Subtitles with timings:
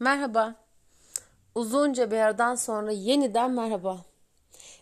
[0.00, 0.54] Merhaba.
[1.54, 4.04] Uzunca bir aradan sonra yeniden merhaba.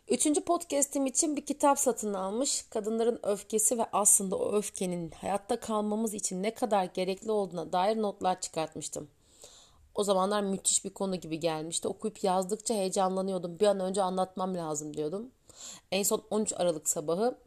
[0.08, 2.62] Üçüncü podcast'im için bir kitap satın almış.
[2.70, 8.40] Kadınların öfkesi ve aslında o öfkenin hayatta kalmamız için ne kadar gerekli olduğuna dair notlar
[8.40, 9.08] çıkartmıştım.
[9.94, 11.88] O zamanlar müthiş bir konu gibi gelmişti.
[11.88, 13.60] Okuyup yazdıkça heyecanlanıyordum.
[13.60, 15.30] Bir an önce anlatmam lazım diyordum.
[15.90, 17.38] En son 13 Aralık sabahı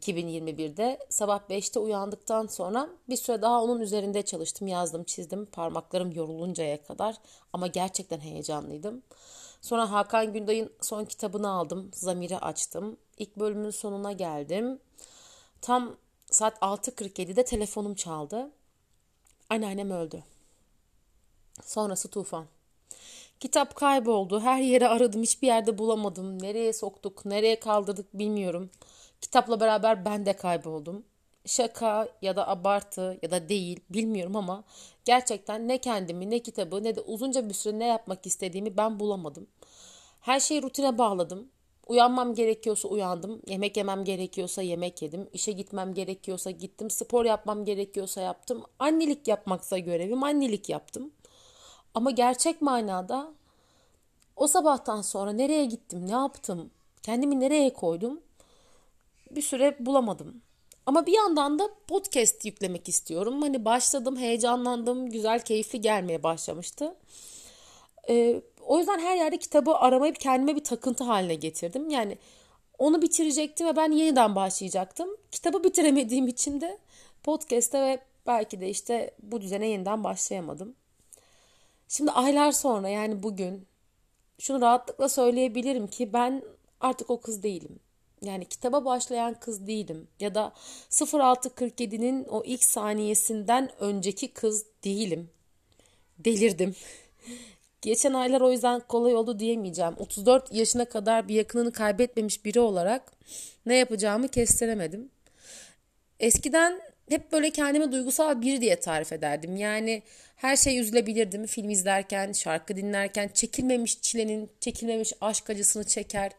[0.00, 6.82] 2021'de sabah 5'te uyandıktan sonra bir süre daha onun üzerinde çalıştım, yazdım, çizdim parmaklarım yoruluncaya
[6.82, 7.16] kadar
[7.52, 9.02] ama gerçekten heyecanlıydım.
[9.60, 12.96] Sonra Hakan Günday'ın son kitabını aldım, Zamir'i açtım.
[13.18, 14.78] İlk bölümün sonuna geldim.
[15.60, 15.96] Tam
[16.30, 18.50] saat 6.47'de telefonum çaldı.
[19.50, 20.22] Anneannem öldü.
[21.62, 22.46] Sonrası tufan.
[23.40, 24.40] Kitap kayboldu.
[24.40, 25.22] Her yere aradım.
[25.22, 26.42] Hiçbir yerde bulamadım.
[26.42, 28.70] Nereye soktuk, nereye kaldırdık bilmiyorum.
[29.20, 31.04] Kitapla beraber ben de kayboldum.
[31.46, 34.64] Şaka ya da abartı ya da değil bilmiyorum ama
[35.04, 39.46] gerçekten ne kendimi ne kitabı ne de uzunca bir süre ne yapmak istediğimi ben bulamadım.
[40.20, 41.48] Her şeyi rutine bağladım.
[41.86, 43.42] Uyanmam gerekiyorsa uyandım.
[43.46, 45.28] Yemek yemem gerekiyorsa yemek yedim.
[45.32, 46.90] İşe gitmem gerekiyorsa gittim.
[46.90, 48.62] Spor yapmam gerekiyorsa yaptım.
[48.78, 51.12] Annelik yapmaksa görevim annelik yaptım.
[51.94, 53.32] Ama gerçek manada
[54.36, 56.70] o sabahtan sonra nereye gittim, ne yaptım,
[57.02, 58.20] kendimi nereye koydum
[59.30, 60.42] bir süre bulamadım.
[60.86, 63.42] Ama bir yandan da podcast yüklemek istiyorum.
[63.42, 66.96] Hani başladım, heyecanlandım, güzel, keyifli gelmeye başlamıştı.
[68.08, 71.90] Ee, o yüzden her yerde kitabı aramayıp kendime bir takıntı haline getirdim.
[71.90, 72.18] Yani
[72.78, 75.16] onu bitirecektim ve ben yeniden başlayacaktım.
[75.30, 76.78] Kitabı bitiremediğim için de
[77.22, 80.74] podcast'te ve belki de işte bu düzene yeniden başlayamadım.
[81.88, 83.66] Şimdi aylar sonra yani bugün
[84.38, 86.42] şunu rahatlıkla söyleyebilirim ki ben
[86.80, 87.80] artık o kız değilim.
[88.22, 90.08] Yani kitaba başlayan kız değilim.
[90.20, 90.52] Ya da
[90.90, 95.30] 0647'nin o ilk saniyesinden önceki kız değilim.
[96.18, 96.74] Delirdim.
[97.82, 99.94] Geçen aylar o yüzden kolay oldu diyemeyeceğim.
[99.98, 103.12] 34 yaşına kadar bir yakınını kaybetmemiş biri olarak
[103.66, 105.10] ne yapacağımı kestiremedim.
[106.20, 109.56] Eskiden hep böyle kendimi duygusal biri diye tarif ederdim.
[109.56, 110.02] Yani
[110.36, 111.46] her şey üzülebilirdim.
[111.46, 116.32] Film izlerken, şarkı dinlerken çekilmemiş çilenin, çekilmemiş aşk acısını çeker.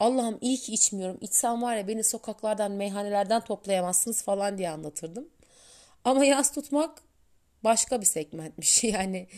[0.00, 1.18] Allah'ım iyi ki içmiyorum.
[1.20, 5.28] İçsem var ya beni sokaklardan, meyhanelerden toplayamazsınız falan diye anlatırdım.
[6.04, 7.02] Ama yaz tutmak
[7.64, 8.84] başka bir segmentmiş.
[8.98, 9.28] Yani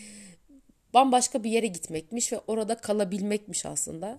[0.95, 4.19] bambaşka bir yere gitmekmiş ve orada kalabilmekmiş aslında.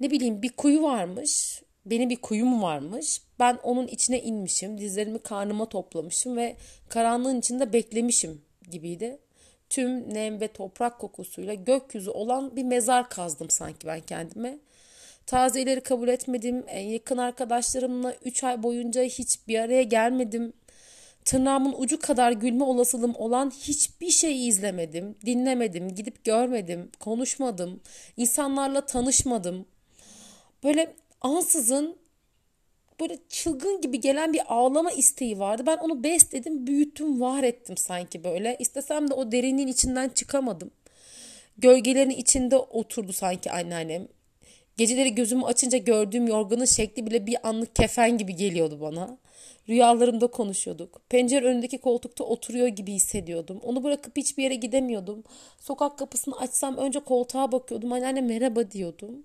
[0.00, 1.62] Ne bileyim bir kuyu varmış.
[1.86, 3.22] Benim bir kuyum varmış.
[3.38, 4.78] Ben onun içine inmişim.
[4.78, 6.56] Dizlerimi karnıma toplamışım ve
[6.88, 9.18] karanlığın içinde beklemişim gibiydi.
[9.70, 14.58] Tüm nem ve toprak kokusuyla gökyüzü olan bir mezar kazdım sanki ben kendime.
[15.28, 16.64] Tazeleri kabul etmedim.
[16.68, 20.52] En yakın arkadaşlarımla 3 ay boyunca hiç bir araya gelmedim.
[21.24, 27.80] Tırnağımın ucu kadar gülme olasılığım olan hiçbir şey izlemedim, dinlemedim, gidip görmedim, konuşmadım,
[28.16, 29.66] insanlarla tanışmadım.
[30.64, 31.96] Böyle ansızın
[33.00, 35.62] böyle çılgın gibi gelen bir ağlama isteği vardı.
[35.66, 38.56] Ben onu besledim, büyüttüm, var ettim sanki böyle.
[38.58, 40.70] İstesem de o derinliğin içinden çıkamadım.
[41.58, 44.08] Gölgelerin içinde oturdu sanki anneannem.
[44.78, 49.18] Geceleri gözümü açınca gördüğüm yorganın şekli bile bir anlık kefen gibi geliyordu bana.
[49.68, 51.00] Rüyalarımda konuşuyorduk.
[51.08, 53.60] Pencere önündeki koltukta oturuyor gibi hissediyordum.
[53.62, 55.24] Onu bırakıp hiçbir yere gidemiyordum.
[55.60, 57.92] Sokak kapısını açsam önce koltuğa bakıyordum.
[57.92, 59.24] Anneanne merhaba diyordum.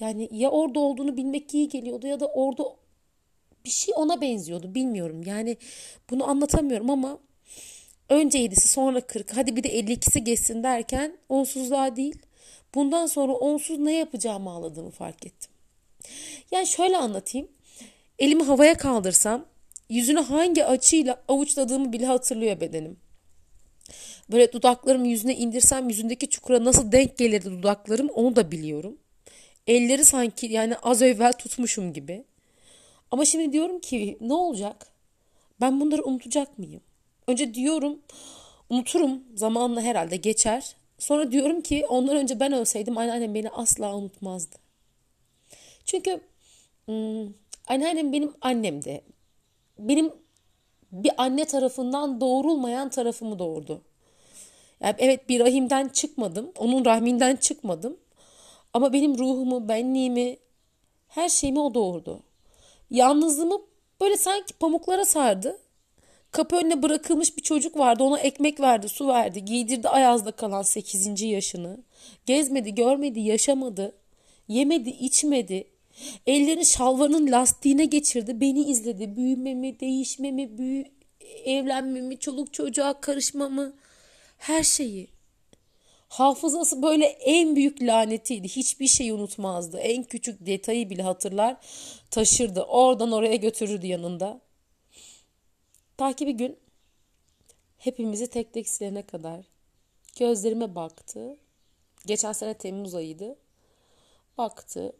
[0.00, 2.64] Yani ya orada olduğunu bilmek iyi geliyordu ya da orada
[3.64, 5.22] bir şey ona benziyordu bilmiyorum.
[5.26, 5.56] Yani
[6.10, 7.18] bunu anlatamıyorum ama
[8.08, 12.27] önce 7'si sonra 40 hadi bir de 52'si geçsin derken onsuzluğa değil
[12.74, 15.50] bundan sonra onsuz ne yapacağımı ağladığımı fark ettim.
[16.50, 17.48] Yani şöyle anlatayım.
[18.18, 19.44] Elimi havaya kaldırsam
[19.88, 22.96] yüzünü hangi açıyla avuçladığımı bile hatırlıyor bedenim.
[24.32, 28.98] Böyle dudaklarımı yüzüne indirsem yüzündeki çukura nasıl denk gelirdi dudaklarım onu da biliyorum.
[29.66, 32.24] Elleri sanki yani az evvel tutmuşum gibi.
[33.10, 34.86] Ama şimdi diyorum ki ne olacak?
[35.60, 36.80] Ben bunları unutacak mıyım?
[37.26, 37.98] Önce diyorum
[38.70, 40.76] unuturum zamanla herhalde geçer.
[40.98, 44.56] Sonra diyorum ki ondan önce ben ölseydim anneannem beni asla unutmazdı.
[45.84, 46.20] Çünkü
[47.68, 49.04] anneannem benim annemdi.
[49.78, 50.12] Benim
[50.92, 53.82] bir anne tarafından doğurulmayan tarafımı doğurdu.
[54.80, 56.52] Yani evet bir rahimden çıkmadım.
[56.58, 57.96] Onun rahminden çıkmadım.
[58.74, 60.36] Ama benim ruhumu, benliğimi,
[61.08, 62.20] her şeyimi o doğurdu.
[62.90, 63.58] Yalnızlığımı
[64.00, 65.58] böyle sanki pamuklara sardı.
[66.32, 68.02] Kapı önüne bırakılmış bir çocuk vardı.
[68.02, 69.44] Ona ekmek verdi, su verdi.
[69.44, 71.22] Giydirdi ayazda kalan 8.
[71.22, 71.78] yaşını.
[72.26, 73.94] Gezmedi, görmedi, yaşamadı.
[74.48, 75.64] Yemedi, içmedi.
[76.26, 78.40] Ellerini şalvarının lastiğine geçirdi.
[78.40, 79.16] Beni izledi.
[79.16, 80.84] Büyümemi, değişmemi, büyü,
[81.44, 83.72] evlenmemi, çoluk çocuğa karışmamı.
[84.38, 85.08] Her şeyi.
[86.08, 88.48] Hafızası böyle en büyük lanetiydi.
[88.48, 89.78] Hiçbir şey unutmazdı.
[89.78, 91.56] En küçük detayı bile hatırlar,
[92.10, 92.62] taşırdı.
[92.62, 94.47] Oradan oraya götürürdü yanında.
[95.98, 96.58] Ta ki bir gün
[97.78, 99.44] hepimizi tek tek silene kadar
[100.18, 101.36] gözlerime baktı.
[102.06, 103.36] Geçen sene Temmuz ayıydı.
[104.38, 104.92] Baktı.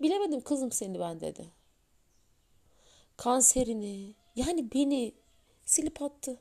[0.00, 1.44] Bilemedim kızım seni ben dedi.
[3.16, 5.12] Kanserini yani beni
[5.64, 6.40] silip attı.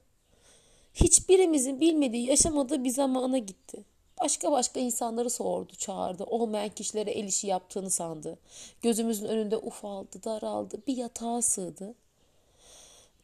[0.93, 3.83] Hiçbirimizin bilmediği, yaşamadığı bir zamana gitti.
[4.21, 6.23] Başka başka insanları sordu, çağırdı.
[6.23, 8.39] Olmayan kişilere el işi yaptığını sandı.
[8.81, 11.95] Gözümüzün önünde ufaldı, daraldı, bir yatağa sığdı.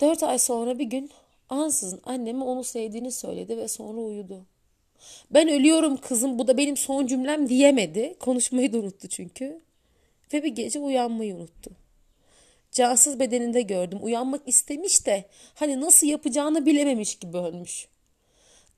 [0.02, 1.12] Dört ay sonra bir gün
[1.50, 4.46] ansızın anneme onu sevdiğini söyledi ve sonra uyudu.
[5.32, 8.16] Ben ölüyorum kızım bu da benim son cümlem diyemedi.
[8.20, 9.62] Konuşmayı da unuttu çünkü.
[10.34, 11.72] Ve bir gece uyanmayı unuttu.
[12.72, 14.00] Cansız bedeninde gördüm.
[14.02, 17.88] Uyanmak istemiş de hani nasıl yapacağını bilememiş gibi ölmüş.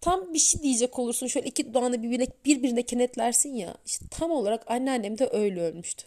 [0.01, 3.75] Tam bir şey diyecek olursun şöyle iki dudağını birbirine, birbirine kenetlersin ya.
[3.85, 6.05] İşte tam olarak anneannem de öyle ölmüştü.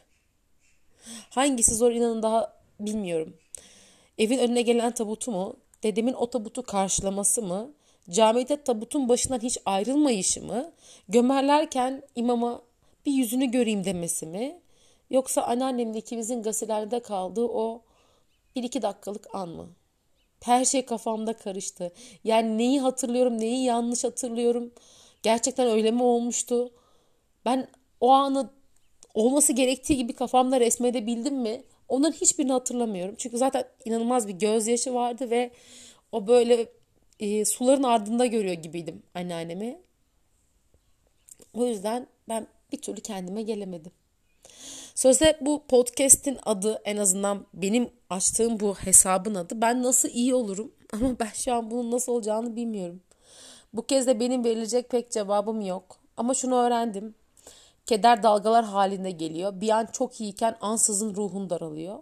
[1.31, 3.37] Hangisi zor inanın daha bilmiyorum.
[4.23, 5.57] Evin önüne gelen tabutu mu?
[5.83, 7.73] Dedemin o tabutu karşılaması mı?
[8.11, 10.73] Camide tabutun başından hiç ayrılmayışı mı?
[11.09, 12.63] Gömerlerken imama
[13.07, 14.61] bir yüzünü göreyim demesi mi?
[15.11, 17.83] Yoksa anneannemle ikimizin gazetelerde kaldığı o
[18.57, 19.69] bir iki dakikalık an mı?
[20.43, 21.93] Her şey kafamda karıştı.
[22.25, 24.73] Yani neyi hatırlıyorum, neyi yanlış hatırlıyorum.
[25.23, 26.71] Gerçekten öyle mi olmuştu?
[27.45, 27.69] Ben
[28.01, 28.51] o anı
[29.15, 31.63] olması gerektiği gibi kafamda resmedebildim mi?
[31.93, 33.15] Onların hiçbirini hatırlamıyorum.
[33.19, 35.51] Çünkü zaten inanılmaz bir gözyaşı vardı ve
[36.13, 36.67] o böyle
[37.21, 39.79] e, suların ardında görüyor gibiydim anneannemi.
[41.55, 43.93] O yüzden ben bir türlü kendime gelemedim.
[44.95, 49.61] Sözde bu podcast'in adı en azından benim açtığım bu hesabın adı.
[49.61, 53.01] Ben nasıl iyi olurum ama ben şu an bunun nasıl olacağını bilmiyorum.
[53.73, 55.99] Bu kez de benim verilecek pek cevabım yok.
[56.17, 57.15] Ama şunu öğrendim.
[57.87, 59.61] Keder dalgalar halinde geliyor.
[59.61, 61.99] Bir an çok iyiyken ansızın ruhun daralıyor.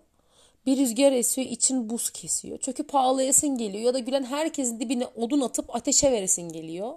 [0.66, 2.58] Bir rüzgar esiyor için buz kesiyor.
[2.58, 6.94] Çöküp ağlayasın geliyor ya da gülen herkesin dibine odun atıp ateşe veresin geliyor.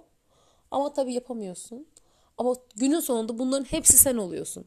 [0.70, 1.86] Ama tabii yapamıyorsun.
[2.38, 4.64] Ama günün sonunda bunların hepsi sen oluyorsun.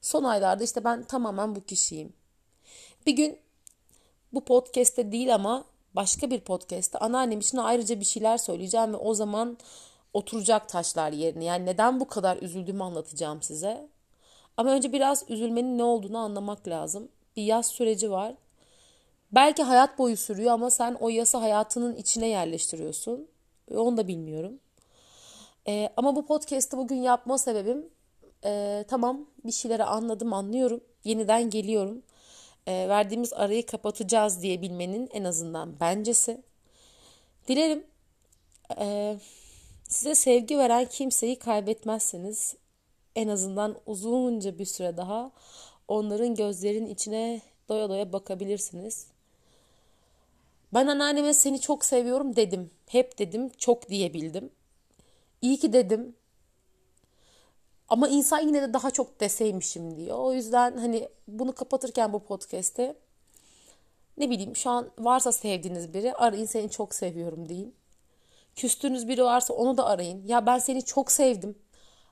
[0.00, 2.12] Son aylarda işte ben tamamen bu kişiyim.
[3.06, 3.38] Bir gün
[4.32, 5.64] bu podcast'te değil ama
[5.94, 9.58] başka bir podcast'te anneannem için ayrıca bir şeyler söyleyeceğim ve o zaman
[10.14, 11.44] oturacak taşlar yerine.
[11.44, 13.88] Yani neden bu kadar üzüldüğümü anlatacağım size.
[14.56, 17.08] Ama önce biraz üzülmenin ne olduğunu anlamak lazım.
[17.36, 18.34] Bir yaz süreci var.
[19.32, 23.28] Belki hayat boyu sürüyor ama sen o yası hayatının içine yerleştiriyorsun.
[23.74, 24.60] Onu da bilmiyorum.
[25.68, 27.88] Ee, ama bu podcast'ı bugün yapma sebebim
[28.44, 30.80] e, tamam bir şeyleri anladım anlıyorum.
[31.04, 32.02] Yeniden geliyorum.
[32.66, 36.42] E, verdiğimiz arayı kapatacağız diye bilmenin en azından bencesi.
[37.48, 37.84] Dilerim
[38.78, 39.16] e,
[39.88, 42.56] size sevgi veren kimseyi kaybetmezseniz
[43.16, 45.30] en azından uzunca bir süre daha
[45.88, 49.06] onların gözlerin içine doya doya bakabilirsiniz.
[50.74, 52.70] Ben anneanneme seni çok seviyorum dedim.
[52.86, 54.50] Hep dedim, çok diyebildim.
[55.42, 56.14] İyi ki dedim.
[57.88, 60.18] Ama insan yine de daha çok deseymişim diyor.
[60.18, 62.96] O yüzden hani bunu kapatırken bu podcast'te
[64.18, 67.74] ne bileyim şu an varsa sevdiğiniz biri arayın seni çok seviyorum deyin.
[68.58, 70.26] Küstüğünüz biri varsa onu da arayın.
[70.26, 71.58] Ya ben seni çok sevdim.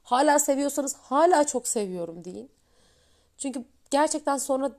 [0.03, 2.51] Hala seviyorsanız hala çok seviyorum deyin.
[3.39, 4.73] Çünkü gerçekten sonra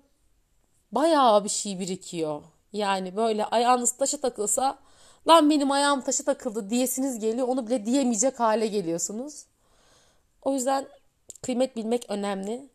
[0.91, 2.43] bayağı bir şey birikiyor.
[2.73, 4.79] Yani böyle ayağınız taşa takılsa
[5.27, 7.47] lan benim ayağım taşa takıldı diyesiniz geliyor.
[7.47, 9.45] Onu bile diyemeyecek hale geliyorsunuz.
[10.41, 10.87] O yüzden
[11.41, 12.69] kıymet bilmek önemli.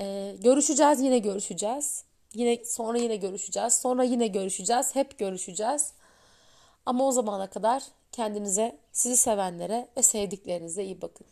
[0.00, 2.04] Ee, görüşeceğiz yine görüşeceğiz.
[2.34, 3.74] Yine sonra yine görüşeceğiz.
[3.74, 4.94] Sonra yine görüşeceğiz.
[4.94, 5.92] Hep görüşeceğiz.
[6.88, 11.26] Ama o zamana kadar kendinize, sizi sevenlere ve sevdiklerinize iyi bakın.